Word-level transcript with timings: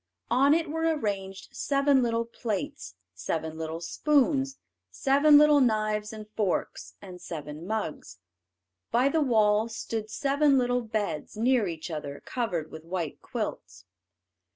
On 0.31 0.55
it 0.55 0.67
were 0.67 0.81
arranged 0.97 1.55
seven 1.55 2.01
little 2.01 2.25
plates, 2.25 2.95
seven 3.13 3.55
little 3.59 3.79
spoons, 3.79 4.57
seven 4.89 5.37
little 5.37 5.61
knives 5.61 6.11
and 6.11 6.27
forks, 6.35 6.95
and 7.03 7.21
seven 7.21 7.67
mugs. 7.67 8.17
By 8.89 9.09
the 9.09 9.21
wall 9.21 9.69
stood 9.69 10.09
seven 10.09 10.57
little 10.57 10.81
beds, 10.81 11.37
near 11.37 11.67
each 11.67 11.91
other, 11.91 12.23
covered 12.25 12.71
with 12.71 12.83
white 12.83 13.21
quilts. 13.21 13.85